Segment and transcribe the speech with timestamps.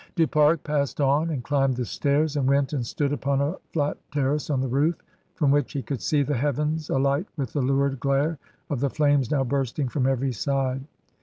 [0.15, 3.99] Du Pare passed on and climbed the stairs, and went and stood upon a flat
[4.11, 4.95] terrace on the roof,
[5.35, 8.39] from which he could see the heavens alight with the lurid glare
[8.71, 10.83] of the flames now bursting from every side.